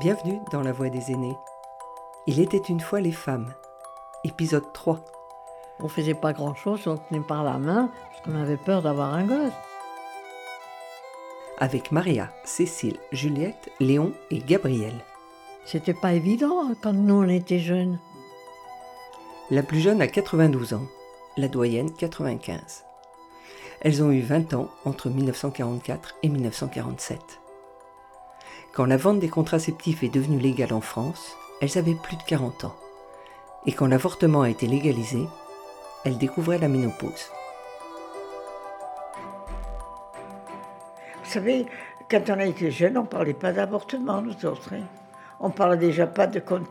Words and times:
Bienvenue 0.00 0.38
dans 0.52 0.62
La 0.62 0.70
Voix 0.70 0.90
des 0.90 1.10
aînés. 1.10 1.36
Il 2.28 2.38
était 2.38 2.56
une 2.56 2.78
fois 2.78 3.00
les 3.00 3.10
femmes. 3.10 3.52
Épisode 4.22 4.72
3. 4.72 5.04
On 5.80 5.88
faisait 5.88 6.14
pas 6.14 6.32
grand-chose, 6.32 6.86
on 6.86 6.96
tenait 6.96 7.18
par 7.18 7.42
la 7.42 7.58
main, 7.58 7.90
parce 8.08 8.22
qu'on 8.22 8.40
avait 8.40 8.58
peur 8.58 8.80
d'avoir 8.80 9.12
un 9.12 9.26
gosse. 9.26 9.52
Avec 11.58 11.90
Maria, 11.90 12.30
Cécile, 12.44 13.00
Juliette, 13.10 13.72
Léon 13.80 14.12
et 14.30 14.38
Gabriel. 14.38 14.94
C'était 15.64 15.94
pas 15.94 16.12
évident 16.12 16.62
hein, 16.62 16.76
quand 16.80 16.92
nous 16.92 17.14
on 17.14 17.28
était 17.28 17.58
jeunes. 17.58 17.98
La 19.50 19.64
plus 19.64 19.80
jeune 19.80 20.00
a 20.00 20.06
92 20.06 20.74
ans, 20.74 20.86
la 21.36 21.48
doyenne 21.48 21.92
95. 21.92 22.84
Elles 23.80 24.00
ont 24.04 24.12
eu 24.12 24.20
20 24.20 24.54
ans 24.54 24.68
entre 24.84 25.10
1944 25.10 26.14
et 26.22 26.28
1947. 26.28 27.40
Quand 28.78 28.86
la 28.86 28.96
vente 28.96 29.18
des 29.18 29.28
contraceptifs 29.28 30.04
est 30.04 30.08
devenue 30.08 30.38
légale 30.38 30.72
en 30.72 30.80
France, 30.80 31.36
elles 31.60 31.78
avaient 31.78 31.96
plus 31.96 32.14
de 32.16 32.22
40 32.22 32.62
ans. 32.62 32.76
Et 33.66 33.72
quand 33.72 33.88
l'avortement 33.88 34.42
a 34.42 34.50
été 34.50 34.68
légalisé, 34.68 35.26
elles 36.04 36.16
découvraient 36.16 36.58
la 36.60 36.68
ménopause. 36.68 37.28
Vous 41.24 41.28
savez, 41.28 41.66
quand 42.08 42.22
on 42.30 42.38
a 42.38 42.44
été 42.44 42.70
jeune, 42.70 42.96
on 42.98 43.02
ne 43.02 43.06
parlait 43.08 43.34
pas 43.34 43.52
d'avortement, 43.52 44.22
nous 44.22 44.46
autres. 44.46 44.72
hein. 44.72 44.84
On 45.40 45.48
ne 45.48 45.52
parlait 45.54 45.76
déjà 45.76 46.06
pas 46.06 46.28
de... 46.28 46.38
con- 46.38 46.62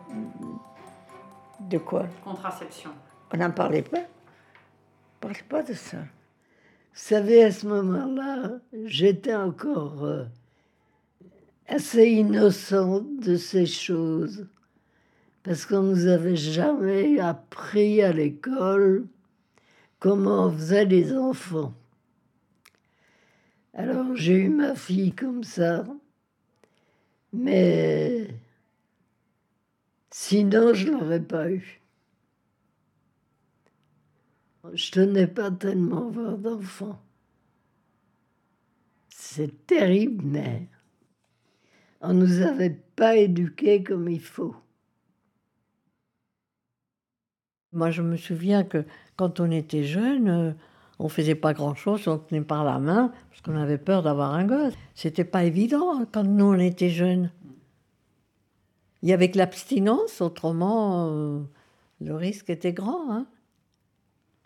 De 1.59 1.77
quoi? 1.77 2.05
Contraception. 2.23 2.91
On 3.33 3.37
n'en 3.37 3.51
parlait 3.51 3.81
pas? 3.81 3.97
On 3.97 5.27
ne 5.27 5.33
parlait 5.33 5.45
pas 5.49 5.61
de 5.61 5.73
ça. 5.73 5.97
Vous 5.97 6.05
savez, 6.93 7.43
à 7.43 7.51
ce 7.51 7.67
moment-là, 7.67 8.51
j'étais 8.85 9.35
encore 9.35 10.05
euh, 10.05 10.23
assez 11.67 12.07
innocente 12.09 13.19
de 13.19 13.35
ces 13.35 13.65
choses. 13.65 14.47
Parce 15.43 15.65
qu'on 15.65 15.83
nous 15.83 16.07
avait 16.07 16.35
jamais 16.35 17.19
appris 17.19 18.01
à 18.01 18.11
l'école 18.11 19.07
comment 19.99 20.45
on 20.45 20.51
faisait 20.51 20.85
les 20.85 21.13
enfants. 21.13 21.73
Alors 23.73 24.15
j'ai 24.15 24.33
eu 24.33 24.49
ma 24.49 24.75
fille 24.75 25.13
comme 25.13 25.43
ça. 25.43 25.85
Mais 27.33 28.27
sinon, 30.09 30.73
je 30.73 30.87
ne 30.87 30.91
l'aurais 30.91 31.21
pas 31.21 31.51
eu. 31.51 31.81
Je 34.73 34.91
tenais 34.91 35.27
pas 35.27 35.51
tellement 35.51 36.07
avoir 36.07 36.37
d'enfants. 36.37 37.01
C'est 39.09 39.65
terrible, 39.65 40.25
mais 40.25 40.67
on 42.01 42.13
nous 42.13 42.41
avait 42.41 42.79
pas 42.95 43.15
éduqués 43.15 43.83
comme 43.83 44.09
il 44.09 44.21
faut. 44.21 44.55
Moi, 47.73 47.91
je 47.91 48.01
me 48.01 48.17
souviens 48.17 48.63
que 48.63 48.85
quand 49.15 49.39
on 49.39 49.51
était 49.51 49.83
jeunes, 49.83 50.29
euh, 50.29 50.51
on 50.99 51.09
faisait 51.09 51.35
pas 51.35 51.53
grand-chose, 51.53 52.07
on 52.07 52.17
tenait 52.17 52.41
par 52.41 52.63
la 52.63 52.79
main, 52.79 53.11
parce 53.29 53.41
qu'on 53.41 53.55
avait 53.55 53.77
peur 53.77 54.03
d'avoir 54.03 54.33
un 54.33 54.45
gosse. 54.45 54.73
C'était 54.95 55.25
pas 55.25 55.43
évident 55.43 55.99
hein, 55.99 56.07
quand 56.11 56.23
nous 56.23 56.45
on 56.45 56.59
était 56.59 56.89
jeunes. 56.89 57.31
Il 59.03 59.09
y 59.09 59.13
avait 59.13 59.29
que 59.29 59.37
l'abstinence, 59.37 60.21
autrement, 60.21 61.09
euh, 61.11 61.41
le 62.01 62.15
risque 62.15 62.49
était 62.49 62.73
grand. 62.73 63.11
Hein. 63.11 63.27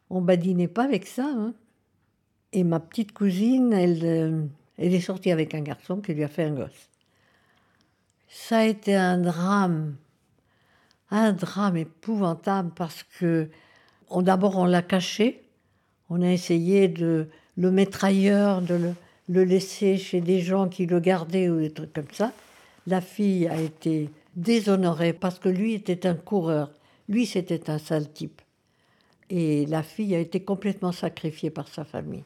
On 0.09 0.21
badinait 0.21 0.67
pas 0.67 0.83
avec 0.83 1.07
ça. 1.07 1.25
hein. 1.25 1.53
Et 2.51 2.65
ma 2.65 2.81
petite 2.81 3.13
cousine, 3.13 3.71
elle, 3.71 4.03
euh, 4.03 4.45
elle 4.77 4.93
est 4.93 4.99
sortie 4.99 5.31
avec 5.31 5.55
un 5.55 5.61
garçon 5.61 6.01
qui 6.01 6.13
lui 6.13 6.23
a 6.23 6.27
fait 6.27 6.43
un 6.43 6.53
gosse. 6.53 6.90
Ça 8.33 8.59
a 8.59 8.63
été 8.63 8.95
un 8.95 9.17
drame 9.17 9.97
un 11.11 11.33
drame 11.33 11.75
épouvantable 11.77 12.71
parce 12.73 13.03
que 13.03 13.49
d'abord 14.15 14.57
on 14.57 14.65
l'a 14.65 14.81
caché, 14.81 15.43
on 16.09 16.21
a 16.21 16.31
essayé 16.31 16.87
de 16.87 17.27
le 17.57 17.71
mettre 17.71 18.05
ailleurs, 18.05 18.61
de 18.61 18.75
le, 18.75 18.95
le 19.27 19.43
laisser 19.43 19.97
chez 19.97 20.21
des 20.21 20.39
gens 20.39 20.69
qui 20.69 20.85
le 20.85 21.01
gardaient 21.01 21.49
ou 21.49 21.59
des 21.59 21.71
trucs 21.71 21.91
comme 21.91 22.11
ça. 22.13 22.31
La 22.87 23.01
fille 23.01 23.47
a 23.47 23.59
été 23.59 24.09
déshonorée 24.35 25.11
parce 25.13 25.37
que 25.37 25.49
lui 25.49 25.73
était 25.73 26.07
un 26.07 26.15
coureur, 26.15 26.71
lui 27.09 27.25
c'était 27.25 27.69
un 27.69 27.77
sale 27.77 28.11
type. 28.11 28.41
Et 29.29 29.65
la 29.65 29.83
fille 29.83 30.15
a 30.15 30.19
été 30.19 30.41
complètement 30.41 30.93
sacrifiée 30.93 31.49
par 31.49 31.67
sa 31.67 31.83
famille. 31.83 32.23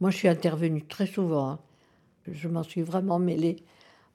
Moi 0.00 0.10
je 0.10 0.16
suis 0.16 0.28
intervenue 0.28 0.82
très 0.82 1.06
souvent, 1.06 1.50
hein. 1.50 1.58
je 2.26 2.48
m'en 2.48 2.64
suis 2.64 2.82
vraiment 2.82 3.20
mêlée 3.20 3.62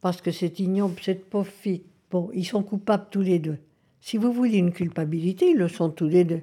parce 0.02 0.22
que 0.22 0.31
c'est 0.31 0.59
ignoble, 0.59 1.00
cette 1.02 1.30
pauvre 1.30 1.52
fille. 1.52 1.84
Bon, 2.12 2.30
ils 2.34 2.46
sont 2.46 2.63
coupables 2.63 3.08
tous 3.12 3.22
les 3.22 3.40
deux. 3.40 3.58
Si 4.00 4.18
vous 4.18 4.31
voulez 4.31 4.58
une 4.58 4.72
culpabilité, 4.72 5.52
ils 5.52 5.58
le 5.58 5.68
sont 5.68 5.90
tous 5.90 6.08
les 6.08 6.24
deux. 6.24 6.41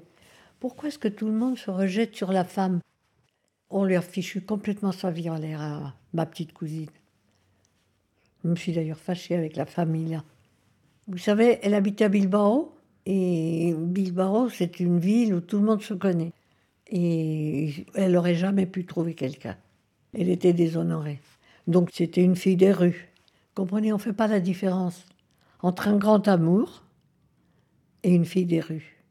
Pourquoi 0.61 0.89
est-ce 0.89 0.99
que 0.99 1.09
tout 1.09 1.27
le 1.27 1.33
monde 1.33 1.59
se 1.59 1.71
rejette 1.71 2.15
sur 2.15 2.33
la 2.33 2.45
femme? 2.45 2.81
On 3.71 3.85
a 3.85 4.01
fichu 4.01 4.41
complètement 4.41 4.93
sa 4.93 5.11
vie 5.11 5.31
en 5.31 5.37
l'air 5.37 5.61
à 5.61 5.95
ma 6.13 6.27
petite 6.27 6.53
cousine. 6.53 6.91
Je 8.43 8.51
me 8.51 8.57
suis 8.57 8.73
d'ailleurs 8.73 8.99
fâchée 8.99 9.35
avec 9.35 9.57
la 9.57 9.67
famille 9.67 10.11
là. 10.11 10.25
Vous 11.07 11.19
savez, 11.19 11.59
elle 11.63 11.75
habitait 11.75 12.05
à 12.05 12.09
Bilbao, 12.09 12.75
et 13.07 13.75
Bilbao, 13.77 14.49
c'est 14.49 14.81
une 14.81 14.99
ville 14.99 15.35
où 15.35 15.41
tout 15.41 15.59
le 15.59 15.65
monde 15.65 15.83
se 15.83 15.95
connaît. 15.95 16.33
Et 16.91 17.87
elle 17.95 18.13
n'aurait 18.13 18.35
jamais 18.35 18.67
pu 18.67 18.85
trouver 18.85 19.15
quelqu'un. 19.15 19.57
Elle 20.13 20.29
était 20.29 20.53
déshonorée. 20.53 21.21
Donc 21.67 21.91
c'était 21.93 22.23
une 22.23 22.37
fille 22.37 22.57
des 22.57 22.73
rues. 22.73 23.11
Comprenez, 23.55 23.93
on 23.93 23.97
ne 23.97 24.03
fait 24.03 24.13
pas 24.13 24.27
la 24.27 24.41
différence 24.41 25.07
entre 25.61 25.87
un 25.87 25.97
grand 25.97 26.27
amour 26.27 26.83
et 28.03 28.13
une 28.13 28.25
fille 28.25 28.47
des 28.47 28.61
rues. 28.61 29.05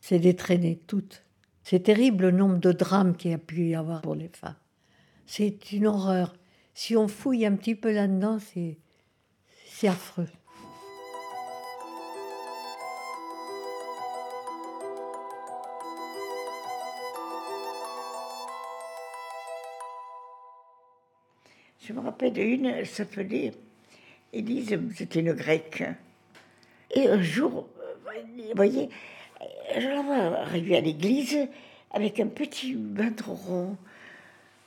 C'est 0.00 0.18
des 0.18 0.36
traînées 0.36 0.78
toutes. 0.86 1.24
C'est 1.62 1.80
terrible 1.80 2.26
le 2.26 2.30
nombre 2.30 2.58
de 2.58 2.72
drames 2.72 3.16
qu'il 3.16 3.30
y 3.30 3.34
a 3.34 3.38
pu 3.38 3.68
y 3.68 3.74
avoir 3.74 4.02
pour 4.02 4.14
les 4.14 4.28
femmes. 4.28 4.54
C'est 5.24 5.72
une 5.72 5.86
horreur. 5.86 6.36
Si 6.74 6.94
on 6.94 7.08
fouille 7.08 7.46
un 7.46 7.56
petit 7.56 7.74
peu 7.74 7.90
là-dedans, 7.92 8.38
c'est, 8.38 8.78
affreux. 9.88 10.28
Je 21.80 21.92
me 21.92 22.00
rappelle 22.00 22.32
d'une, 22.32 22.66
elle 22.66 22.86
s'appelait 22.86 23.52
Élise, 24.36 24.78
c'était 24.94 25.20
une 25.20 25.32
grecque. 25.32 25.82
Et 26.94 27.08
un 27.08 27.22
jour, 27.22 27.68
vous 28.28 28.54
voyez, 28.54 28.90
je 29.78 29.88
la 29.88 30.02
vois 30.02 30.40
arriver 30.40 30.76
à 30.76 30.80
l'église 30.80 31.48
avec 31.90 32.20
un 32.20 32.26
petit 32.26 32.74
ventre 32.74 33.30
rond. 33.30 33.76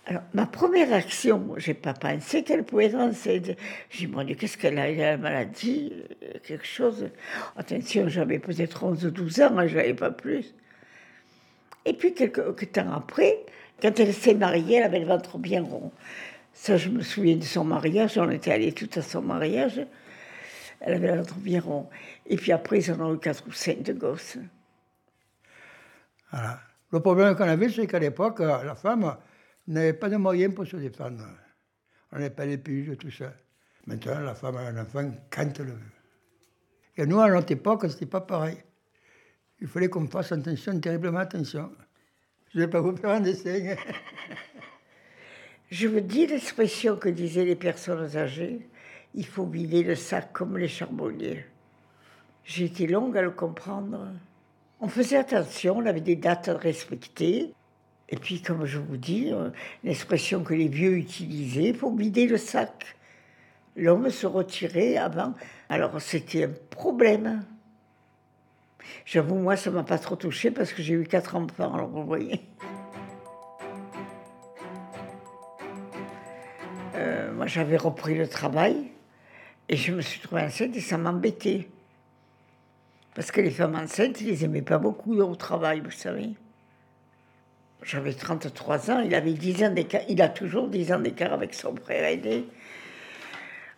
Alors, 0.06 0.24
ma 0.34 0.48
première 0.48 0.92
action, 0.92 1.54
j'ai 1.58 1.76
pas 1.76 1.94
pensé 1.94 2.44
qu'elle 2.44 2.64
pouvait 2.64 2.96
enceinte. 2.96 3.52
J'ai 3.92 4.08
dit, 4.08 4.08
mon 4.08 4.24
Dieu, 4.24 4.36
qu'est-ce 4.36 4.58
qu'elle 4.58 4.80
a 4.80 4.90
Elle 4.90 5.02
a 5.02 5.14
une 5.14 5.22
maladie, 5.22 5.94
quelque 6.48 6.66
chose. 6.66 7.10
Attention, 7.56 8.08
j'avais 8.08 8.40
peut-être 8.40 8.84
11 8.84 9.06
ou 9.06 9.12
12 9.12 9.42
ans, 9.42 9.68
je 9.68 9.76
n'avais 9.76 9.94
pas 9.94 10.10
plus. 10.10 10.56
Et 11.86 11.94
puis, 11.94 12.16
quelques 12.16 12.72
temps 12.72 12.92
après, 12.92 13.46
quand 13.82 14.00
elle 14.00 14.14
s'est 14.14 14.34
mariée, 14.34 14.78
elle 14.78 14.84
avait 14.84 15.00
le 15.00 15.06
ventre 15.06 15.38
bien 15.38 15.62
rond. 15.62 15.92
Ça, 16.62 16.76
je 16.76 16.90
me 16.90 17.02
souviens 17.02 17.38
de 17.38 17.44
son 17.46 17.64
mariage. 17.64 18.18
On 18.18 18.30
était 18.30 18.52
allés 18.52 18.74
tout 18.74 18.90
à 18.96 19.02
son 19.02 19.22
mariage. 19.22 19.80
Elle 20.82 21.06
avait 21.06 21.22
bien 21.38 21.62
rond. 21.62 21.90
Et 22.26 22.36
puis 22.36 22.52
après, 22.52 22.80
ils 22.80 22.92
en 22.92 23.00
ont 23.00 23.16
eu 23.16 23.18
quatre 23.18 23.48
ou 23.48 23.54
cinq 23.54 23.82
de 23.82 23.94
gosses. 23.94 24.38
Voilà. 26.30 26.60
Le 26.92 27.00
problème 27.00 27.34
qu'on 27.38 27.48
avait, 27.48 27.70
c'est 27.70 27.88
qu'à 27.88 28.00
l'époque, 28.00 28.42
euh, 28.42 28.62
la 28.62 28.76
femme 28.76 29.16
n'avait 29.68 29.94
pas 29.94 30.10
de 30.10 30.18
moyens 30.18 30.54
pour 30.54 30.68
se 30.68 30.76
défendre. 30.76 31.24
On 32.12 32.18
n'avait 32.18 32.30
pas 32.30 32.46
les 32.46 32.58
piges, 32.58 32.98
tout 32.98 33.10
ça. 33.10 33.32
Maintenant, 33.88 34.20
la 34.20 34.36
femme 34.36 34.58
a 34.58 34.64
un 34.64 34.82
enfant 34.82 35.10
quand 35.30 35.60
elle 35.60 35.66
le 35.66 35.72
veut. 35.72 35.80
Et 36.98 37.06
nous, 37.06 37.22
à 37.22 37.30
notre 37.30 37.54
époque, 37.54 37.90
c'était 37.90 38.06
pas 38.06 38.22
pareil. 38.22 38.58
Il 39.62 39.68
fallait 39.68 39.88
qu'on 39.88 40.08
fasse 40.08 40.34
attention, 40.34 40.78
terriblement 40.82 41.20
attention. 41.20 41.72
Je 42.54 42.60
ne 42.60 42.66
vais 42.66 42.70
pas 42.70 42.82
vous 42.82 42.98
faire 42.98 43.12
un 43.12 43.22
dessin. 43.22 43.76
Je 45.70 45.88
vous 45.88 46.00
dis 46.00 46.26
l'expression 46.26 46.96
que 46.96 47.10
disaient 47.10 47.46
les 47.46 47.56
personnes 47.56 48.18
âgées 48.18 48.70
il 49.16 49.26
faut 49.26 49.46
vider 49.46 49.84
le 49.84 49.96
sac 49.96 50.32
comme 50.34 50.58
les 50.58 50.68
charbonniers. 50.68 51.46
J'ai 52.44 52.66
été 52.66 52.88
longue 52.88 53.18
à 53.18 53.22
le 53.22 53.32
comprendre. 53.32 54.08
On 54.80 54.88
faisait 54.88 55.18
attention, 55.18 55.78
on 55.78 55.86
avait 55.86 56.02
des 56.02 56.16
dates 56.16 56.48
à 56.48 56.58
respecter. 56.58 57.54
Et 58.08 58.16
puis, 58.16 58.42
comme 58.42 58.66
je 58.66 58.80
vous 58.80 58.98
dis, 58.98 59.32
euh, 59.32 59.50
l'expression 59.84 60.44
que 60.44 60.54
les 60.54 60.68
vieux 60.68 60.98
utilisaient, 60.98 61.70
il 61.70 61.76
faut 61.76 61.94
vider 61.94 62.28
le 62.28 62.38
sac. 62.38 62.96
L'homme 63.76 64.10
se 64.10 64.26
retirait 64.26 64.98
avant. 64.98 65.34
Alors, 65.70 66.02
c'était 66.02 66.46
un 66.46 66.52
problème. 66.70 67.44
J'avoue, 69.06 69.36
moi, 69.36 69.56
ça 69.56 69.70
m'a 69.70 69.84
pas 69.84 70.00
trop 70.00 70.16
touché 70.16 70.50
parce 70.50 70.74
que 70.74 70.82
j'ai 70.82 70.94
eu 70.94 71.04
quatre 71.04 71.36
enfants, 71.36 71.74
alors 71.74 71.90
vous 71.90 72.06
voyez. 72.06 72.42
Moi, 77.40 77.48
j'avais 77.48 77.78
repris 77.78 78.16
le 78.16 78.28
travail. 78.28 78.76
Et 79.70 79.78
je 79.78 79.94
me 79.94 80.02
suis 80.02 80.20
trouvée 80.20 80.42
enceinte 80.42 80.76
et 80.76 80.82
ça 80.82 80.98
m'embêtait. 80.98 81.70
Parce 83.16 83.32
que 83.32 83.40
les 83.40 83.50
femmes 83.50 83.76
enceintes, 83.76 84.20
ils 84.20 84.28
les 84.28 84.44
aimaient 84.44 84.62
pas 84.62 84.78
beaucoup 84.78 85.18
au 85.18 85.36
travail, 85.38 85.80
vous 85.80 85.90
savez. 85.90 86.32
J'avais 87.82 88.12
33 88.12 88.92
ans, 88.92 89.00
il 89.00 89.16
avait 89.16 89.32
10 89.32 89.64
ans 89.64 89.70
d'écart, 89.70 90.02
il 90.10 90.22
a 90.22 90.28
toujours 90.28 90.68
10 90.68 90.92
ans 90.92 91.00
d'écart 91.00 91.32
avec 91.32 91.54
son 91.54 91.74
frère 91.78 92.04
aîné. 92.04 92.46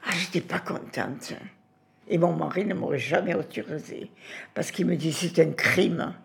Ah, 0.08 0.12
j'étais 0.18 0.42
pas 0.42 0.60
contente. 0.60 1.34
Et 2.08 2.18
mon 2.18 2.34
mari 2.34 2.66
ne 2.66 2.74
m'aurait 2.74 2.98
jamais 2.98 3.36
autorisé, 3.36 4.10
parce 4.56 4.72
qu'il 4.72 4.88
me 4.88 4.96
dit 4.96 5.13
c'est 5.13 5.38
un 5.38 5.52
crime. 5.52 6.16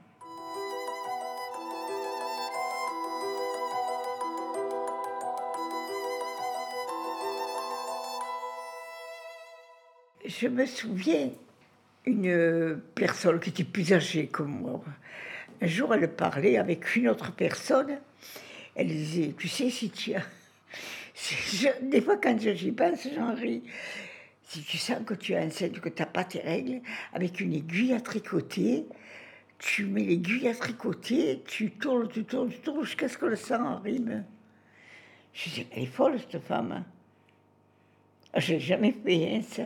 Je 10.27 10.49
me 10.49 10.67
souviens, 10.67 11.31
une 12.05 12.81
personne 12.95 13.39
qui 13.39 13.51
était 13.51 13.65
plus 13.65 13.93
âgée 13.93 14.27
que 14.27 14.43
moi, 14.43 14.83
un 15.61 15.67
jour 15.67 15.95
elle 15.95 16.13
parlait 16.13 16.57
avec 16.57 16.97
une 16.97 17.09
autre 17.09 17.33
personne, 17.33 17.99
elle 18.75 18.89
disait, 18.89 19.35
tu 19.39 19.47
sais 19.49 19.71
si 19.71 19.91
tu 19.91 20.15
as... 20.15 20.23
des 21.81 22.01
fois 22.01 22.17
quand 22.17 22.39
j'y 22.39 22.73
pense, 22.73 23.07
j'en 23.15 23.35
ris. 23.35 23.63
Si 24.43 24.63
tu 24.63 24.79
sens 24.79 24.99
que 25.05 25.15
tu 25.15 25.33
es 25.33 25.39
enceinte, 25.39 25.81
que 25.81 25.89
tu 25.89 26.03
n'as 26.03 26.07
pas 26.07 26.25
tes 26.25 26.41
règles, 26.41 26.81
avec 27.13 27.41
une 27.41 27.53
aiguille 27.53 27.95
à 27.95 28.01
tricoter, 28.01 28.87
tu 29.59 29.87
mets 29.87 30.05
l'aiguille 30.05 30.49
à 30.49 30.55
tricoter, 30.55 31.43
tu 31.47 31.71
tournes, 31.71 32.09
tu 32.09 32.25
tournes, 32.25 32.51
tu 32.51 32.59
tournes 32.59 32.85
jusqu'à 32.85 33.09
ce 33.09 33.17
que 33.17 33.27
le 33.27 33.37
sang 33.37 33.65
arrive. 33.65 34.23
Je 35.33 35.51
dis, 35.51 35.67
elle 35.73 35.85
est 35.85 35.87
folle 35.87 36.19
cette 36.21 36.43
femme. 36.43 36.85
Je 38.37 38.55
n'ai 38.55 38.61
jamais 38.61 38.95
fait 39.05 39.35
hein, 39.35 39.43
ça. 39.43 39.65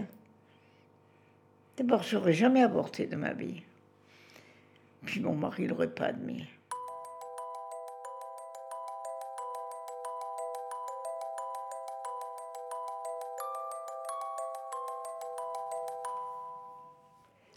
D'abord, 1.81 2.03
j'aurais 2.03 2.35
jamais 2.35 2.63
avorté 2.63 3.07
de 3.07 3.17
ma 3.17 3.33
vie. 3.33 3.63
Puis 5.07 5.19
mon 5.19 5.35
mari 5.35 5.67
l'aurait 5.67 5.89
pas 5.89 6.09
admis. 6.09 6.47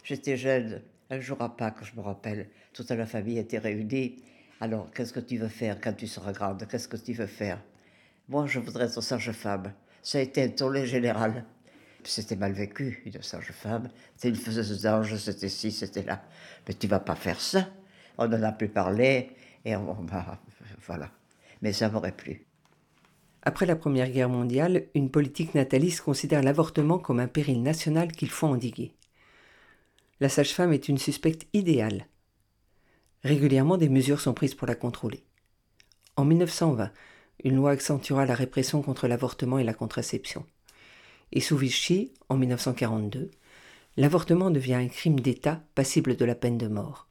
J'étais 0.02 0.38
jeune, 0.38 0.80
un 1.10 1.20
jour 1.20 1.42
à 1.42 1.54
Pâques, 1.54 1.84
je 1.84 1.94
me 1.94 2.00
rappelle, 2.00 2.48
toute 2.72 2.88
la 2.88 3.04
famille 3.04 3.38
était 3.38 3.58
réunie. 3.58 4.22
Alors, 4.58 4.90
qu'est-ce 4.90 5.12
que 5.12 5.20
tu 5.20 5.36
veux 5.36 5.48
faire 5.48 5.78
quand 5.82 5.92
tu 5.92 6.06
seras 6.06 6.32
grande? 6.32 6.66
Qu'est-ce 6.66 6.88
que 6.88 6.96
tu 6.96 7.12
veux 7.12 7.26
faire? 7.26 7.60
Moi, 8.30 8.46
je 8.46 8.58
voudrais 8.58 8.86
être 8.86 9.02
sage-femme. 9.02 9.74
Ça 10.00 10.16
a 10.16 10.22
été 10.22 10.44
un 10.44 10.48
tollé 10.48 10.86
général. 10.86 11.44
C'était 12.06 12.36
mal 12.36 12.52
vécu, 12.52 13.02
une 13.06 13.22
sage-femme. 13.22 13.88
C'était 14.16 14.28
une 14.28 14.36
faiseuse 14.36 14.82
d'ange, 14.82 15.16
c'était 15.16 15.48
ci, 15.48 15.72
c'était 15.72 16.02
là. 16.02 16.22
Mais 16.66 16.74
tu 16.74 16.86
vas 16.86 17.00
pas 17.00 17.14
faire 17.14 17.40
ça. 17.40 17.68
On 18.18 18.26
en 18.26 18.42
a 18.42 18.52
plus 18.52 18.68
parlé, 18.68 19.30
et 19.64 19.76
on, 19.76 19.92
va. 20.04 20.40
voilà. 20.86 21.10
Mais 21.62 21.72
ça 21.72 21.88
m'aurait 21.88 22.12
plu. 22.12 22.46
Après 23.42 23.66
la 23.66 23.76
Première 23.76 24.10
Guerre 24.10 24.28
mondiale, 24.28 24.86
une 24.94 25.10
politique 25.10 25.54
nataliste 25.54 26.00
considère 26.00 26.42
l'avortement 26.42 26.98
comme 26.98 27.20
un 27.20 27.28
péril 27.28 27.62
national 27.62 28.12
qu'il 28.12 28.30
faut 28.30 28.46
endiguer. 28.46 28.94
La 30.20 30.28
sage-femme 30.28 30.72
est 30.72 30.88
une 30.88 30.98
suspecte 30.98 31.46
idéale. 31.52 32.06
Régulièrement, 33.22 33.76
des 33.76 33.88
mesures 33.88 34.20
sont 34.20 34.34
prises 34.34 34.54
pour 34.54 34.66
la 34.66 34.74
contrôler. 34.74 35.24
En 36.16 36.24
1920, 36.24 36.92
une 37.42 37.56
loi 37.56 37.72
accentuera 37.72 38.24
la 38.24 38.34
répression 38.34 38.80
contre 38.80 39.08
l'avortement 39.08 39.58
et 39.58 39.64
la 39.64 39.74
contraception 39.74 40.46
et 41.34 41.40
sous 41.40 41.56
Vichy, 41.56 42.12
en 42.28 42.36
1942, 42.36 43.30
l'avortement 43.96 44.50
devient 44.50 44.74
un 44.74 44.88
crime 44.88 45.20
d'État 45.20 45.60
passible 45.74 46.16
de 46.16 46.24
la 46.24 46.34
peine 46.34 46.58
de 46.58 46.68
mort. 46.68 47.08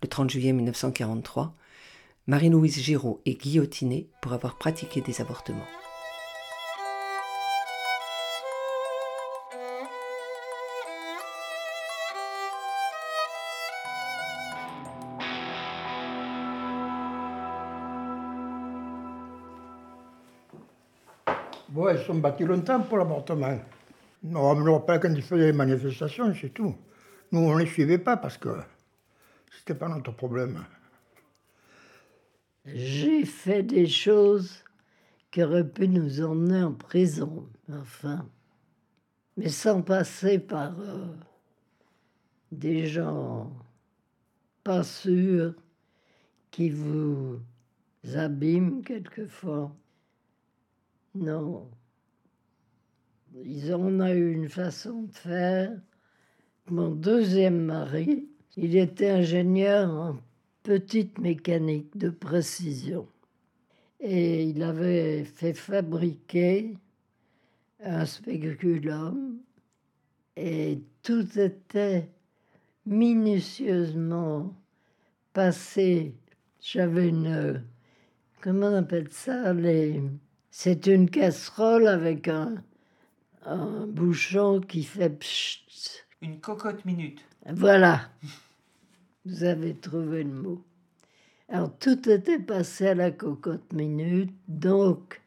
Le 0.00 0.08
30 0.08 0.30
juillet 0.30 0.52
1943, 0.52 1.54
Marie-Louise 2.28 2.80
Giraud 2.80 3.20
est 3.26 3.34
guillotinée 3.34 4.08
pour 4.22 4.32
avoir 4.32 4.56
pratiqué 4.56 5.00
des 5.00 5.20
avortements. 5.20 5.81
Bon, 21.72 21.88
elles 21.88 22.04
sont 22.04 22.16
battues 22.16 22.44
longtemps 22.44 22.82
pour 22.82 22.98
l'avortement. 22.98 23.58
On 24.22 24.54
me 24.54 24.70
rappelle 24.70 25.00
quand 25.00 25.14
ils 25.14 25.22
faisaient 25.22 25.46
les 25.46 25.52
manifestations, 25.54 26.34
c'est 26.38 26.50
tout. 26.52 26.76
Nous, 27.30 27.40
on 27.40 27.54
ne 27.54 27.60
les 27.60 27.66
suivait 27.66 27.96
pas 27.96 28.18
parce 28.18 28.36
que 28.36 28.50
c'était 29.50 29.74
pas 29.74 29.88
notre 29.88 30.12
problème. 30.12 30.62
J'ai 32.66 33.24
fait 33.24 33.62
des 33.62 33.86
choses 33.86 34.62
qui 35.30 35.42
auraient 35.42 35.66
pu 35.66 35.88
nous 35.88 36.22
emmener 36.22 36.62
en 36.62 36.74
prison, 36.74 37.48
enfin. 37.70 38.28
Mais 39.38 39.48
sans 39.48 39.80
passer 39.80 40.38
par 40.38 40.78
euh, 40.78 41.06
des 42.50 42.86
gens 42.86 43.50
pas 44.62 44.82
sûrs 44.82 45.54
qui 46.50 46.68
vous 46.68 47.40
abîment 48.14 48.82
quelquefois. 48.82 49.74
Non. 51.14 51.70
Ils 53.34 53.74
ont 53.74 54.06
eu 54.06 54.32
une 54.32 54.48
façon 54.48 55.02
de 55.02 55.12
faire. 55.12 55.72
Mon 56.70 56.90
deuxième 56.90 57.64
mari, 57.64 58.28
il 58.56 58.76
était 58.76 59.10
ingénieur 59.10 59.90
en 59.90 60.18
petite 60.62 61.18
mécanique 61.18 61.96
de 61.96 62.08
précision. 62.08 63.06
Et 64.00 64.44
il 64.44 64.62
avait 64.62 65.24
fait 65.24 65.54
fabriquer 65.54 66.76
un 67.80 68.06
spéculum 68.06 69.38
et 70.36 70.80
tout 71.02 71.38
était 71.38 72.08
minutieusement 72.86 74.54
passé. 75.32 76.14
J'avais 76.60 77.08
une. 77.08 77.64
Comment 78.40 78.68
on 78.68 78.76
appelle 78.76 79.08
ça 79.10 79.52
les, 79.52 80.00
c'est 80.54 80.86
une 80.86 81.08
casserole 81.08 81.88
avec 81.88 82.28
un, 82.28 82.62
bouchon 83.88 84.60
qui 84.60 84.84
fait 84.84 85.08
pchit. 85.08 86.04
Une 86.20 86.40
cocotte 86.40 86.84
minute. 86.84 87.24
Voilà. 87.46 88.10
Vous 89.24 89.42
avez 89.42 89.74
trouvé 89.74 90.22
le 90.22 90.30
mot. 90.30 90.62
Alors 91.48 91.76
tout 91.78 92.08
était 92.08 92.38
passé 92.38 92.88
à 92.88 92.94
la 92.94 93.10
cocotte 93.10 93.72
minute, 93.72 94.32
donc 94.46 95.22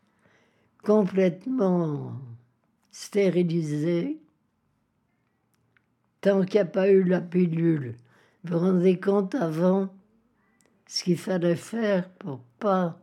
complètement 0.84 2.14
stérilisé. 2.92 4.20
Tant 6.22 6.46
qu'il 6.46 6.54
n'y 6.54 6.60
a 6.60 6.66
pas 6.66 6.88
eu 6.88 7.04
la 7.04 7.20
pilule, 7.20 7.96
vous 8.44 8.54
vous 8.54 8.60
rendez 8.60 9.00
compte 9.00 9.34
avant 9.34 9.92
ce 10.88 11.04
qu'il 11.04 11.18
fallait 11.18 11.56
faire 11.56 12.10
pour 12.12 12.42
pas 12.60 13.00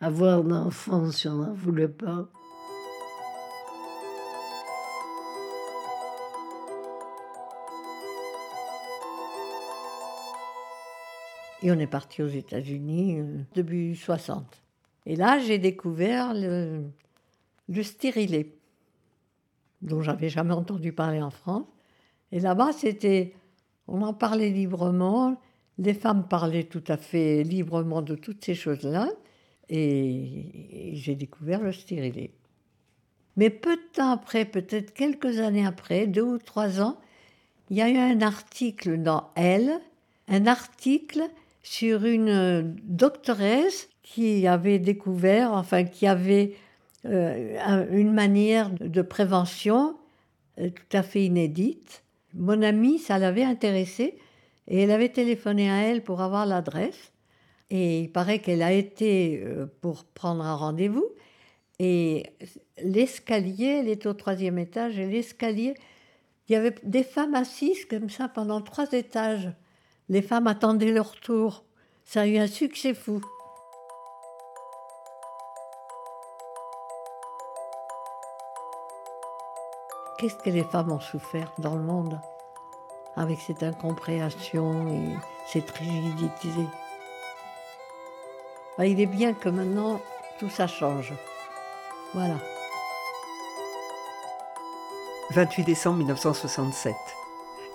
avoir 0.00 0.44
d'enfants 0.44 1.10
si 1.10 1.28
on 1.28 1.36
n'en 1.36 1.52
voulait 1.52 1.88
pas. 1.88 2.28
Et 11.62 11.72
on 11.72 11.78
est 11.78 11.88
parti 11.88 12.22
aux 12.22 12.28
États-Unis 12.28 13.18
euh, 13.18 13.38
début 13.54 13.96
60. 13.96 14.62
Et 15.06 15.16
là, 15.16 15.40
j'ai 15.40 15.58
découvert 15.58 16.32
le, 16.32 16.84
le 17.68 17.82
stérilet, 17.82 18.54
dont 19.82 20.00
j'avais 20.00 20.28
jamais 20.28 20.54
entendu 20.54 20.92
parler 20.92 21.20
en 21.20 21.30
France. 21.30 21.66
Et 22.30 22.38
là-bas, 22.38 22.72
c'était, 22.72 23.34
on 23.88 24.02
en 24.02 24.14
parlait 24.14 24.50
librement. 24.50 25.40
Les 25.78 25.94
femmes 25.94 26.28
parlaient 26.28 26.64
tout 26.64 26.84
à 26.86 26.96
fait 26.96 27.42
librement 27.42 28.02
de 28.02 28.14
toutes 28.14 28.44
ces 28.44 28.54
choses-là. 28.54 29.08
Et, 29.70 30.92
j'ai 30.94 31.14
découvert 31.14 31.60
le 31.60 31.72
stérilet. 31.72 32.30
Mais 33.36 33.50
peu 33.50 33.76
de 33.76 33.82
temps 33.92 34.10
après, 34.10 34.44
peut-être 34.44 34.92
quelques 34.94 35.38
années 35.38 35.66
après, 35.66 36.06
deux 36.06 36.22
ou 36.22 36.38
trois 36.38 36.80
ans, 36.80 36.98
il 37.70 37.76
y 37.76 37.82
a 37.82 37.88
eu 37.88 37.96
un 37.96 38.20
article 38.22 39.02
dans 39.02 39.30
Elle, 39.34 39.80
un 40.26 40.46
article 40.46 41.22
sur 41.62 42.04
une 42.04 42.76
doctoresse 42.84 43.88
qui 44.02 44.46
avait 44.46 44.78
découvert, 44.78 45.52
enfin 45.52 45.84
qui 45.84 46.06
avait 46.06 46.54
euh, 47.04 47.86
une 47.90 48.12
manière 48.12 48.70
de 48.70 49.02
prévention 49.02 49.96
euh, 50.58 50.70
tout 50.70 50.96
à 50.96 51.02
fait 51.02 51.24
inédite. 51.24 52.02
Mon 52.34 52.62
amie, 52.62 52.98
ça 52.98 53.18
l'avait 53.18 53.44
intéressée 53.44 54.18
et 54.66 54.82
elle 54.82 54.90
avait 54.90 55.08
téléphoné 55.08 55.70
à 55.70 55.82
elle 55.82 56.02
pour 56.02 56.20
avoir 56.20 56.46
l'adresse. 56.46 57.12
Et 57.70 58.00
il 58.00 58.12
paraît 58.12 58.38
qu'elle 58.38 58.62
a 58.62 58.72
été 58.72 59.42
euh, 59.44 59.66
pour 59.80 60.04
prendre 60.04 60.42
un 60.44 60.54
rendez-vous. 60.54 61.06
Et 61.78 62.24
l'escalier, 62.82 63.80
elle 63.80 63.88
était 63.88 64.08
au 64.08 64.14
troisième 64.14 64.58
étage, 64.58 64.98
et 64.98 65.06
l'escalier, 65.06 65.74
il 66.48 66.52
y 66.52 66.56
avait 66.56 66.74
des 66.82 67.04
femmes 67.04 67.34
assises 67.34 67.84
comme 67.84 68.10
ça 68.10 68.28
pendant 68.28 68.60
trois 68.62 68.90
étages. 68.92 69.50
Les 70.08 70.22
femmes 70.22 70.46
attendaient 70.46 70.92
leur 70.92 71.14
tour. 71.20 71.64
Ça 72.04 72.22
a 72.22 72.26
eu 72.26 72.38
un 72.38 72.46
succès 72.46 72.94
fou. 72.94 73.20
Qu'est-ce 80.18 80.36
que 80.36 80.50
les 80.50 80.64
femmes 80.64 80.90
ont 80.90 81.00
souffert 81.00 81.52
dans 81.58 81.76
le 81.76 81.82
monde 81.82 82.18
avec 83.14 83.38
cette 83.40 83.62
incompréhension 83.62 84.88
et 84.88 85.16
cette 85.46 85.70
rigidité? 85.70 86.48
Ben, 88.78 88.84
Il 88.84 89.00
est 89.00 89.06
bien 89.06 89.34
que 89.34 89.48
maintenant 89.48 90.00
tout 90.38 90.48
ça 90.48 90.66
change. 90.66 91.12
Voilà. 92.14 92.36
28 95.30 95.64
décembre 95.64 95.98
1967. 95.98 96.94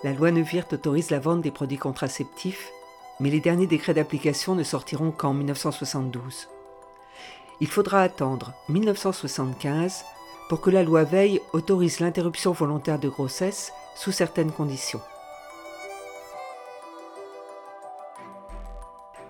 La 0.02 0.12
loi 0.12 0.32
Neuwirth 0.32 0.72
autorise 0.72 1.10
la 1.10 1.20
vente 1.20 1.40
des 1.40 1.52
produits 1.52 1.78
contraceptifs, 1.78 2.72
mais 3.20 3.30
les 3.30 3.40
derniers 3.40 3.68
décrets 3.68 3.94
d'application 3.94 4.54
ne 4.54 4.64
sortiront 4.64 5.12
qu'en 5.12 5.34
1972. 5.34 6.48
Il 7.60 7.68
faudra 7.68 8.02
attendre 8.02 8.52
1975 8.68 10.04
pour 10.48 10.60
que 10.60 10.70
la 10.70 10.82
loi 10.82 11.04
Veille 11.04 11.40
autorise 11.52 12.00
l'interruption 12.00 12.52
volontaire 12.52 12.98
de 12.98 13.08
grossesse 13.08 13.72
sous 13.94 14.12
certaines 14.12 14.52
conditions. 14.52 15.00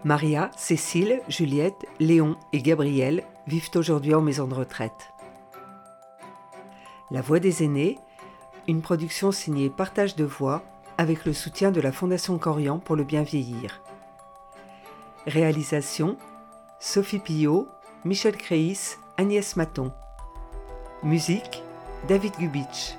Maria, 0.04 0.50
Cécile, 0.54 1.22
Juliette, 1.28 1.86
Léon 1.98 2.36
et 2.52 2.60
Gabriel 2.60 3.24
vivent 3.46 3.70
aujourd'hui 3.74 4.14
en 4.14 4.20
maison 4.20 4.46
de 4.46 4.54
retraite. 4.54 5.12
La 7.10 7.22
Voix 7.22 7.40
des 7.40 7.64
aînés, 7.64 7.98
une 8.68 8.82
production 8.82 9.32
signée 9.32 9.70
Partage 9.70 10.14
de 10.14 10.24
voix 10.24 10.62
avec 10.98 11.24
le 11.24 11.32
soutien 11.32 11.70
de 11.70 11.80
la 11.80 11.90
Fondation 11.90 12.36
Corian 12.36 12.78
pour 12.78 12.96
le 12.96 13.04
bien 13.04 13.22
vieillir. 13.22 13.80
Réalisation 15.26 16.18
Sophie 16.80 17.18
Pillot, 17.18 17.68
Michel 18.04 18.36
Créis, 18.36 18.96
Agnès 19.16 19.56
Maton. 19.56 19.90
Musique 21.02 21.62
David 22.08 22.34
Gubitsch. 22.38 22.96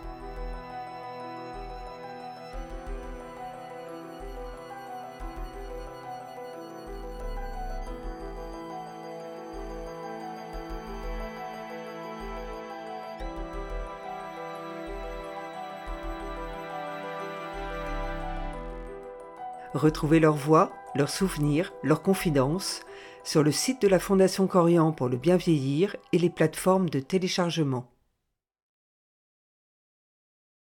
Retrouvez 19.75 20.21
leurs 20.21 20.37
voix, 20.37 20.71
leurs 20.95 21.09
souvenirs, 21.09 21.73
leurs 21.83 22.01
confidences 22.01 22.79
sur 23.25 23.43
le 23.43 23.51
site 23.51 23.81
de 23.81 23.89
la 23.89 23.99
Fondation 23.99 24.47
Corian 24.47 24.93
pour 24.93 25.09
le 25.09 25.17
bien 25.17 25.35
vieillir 25.35 25.97
et 26.13 26.17
les 26.17 26.29
plateformes 26.29 26.89
de 26.89 27.01
téléchargement. 27.01 27.85